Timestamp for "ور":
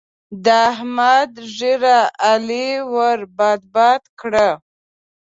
2.93-3.19